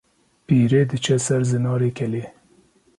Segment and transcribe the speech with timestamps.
[0.45, 2.25] Pîrê diçe ser Zinarê Kelê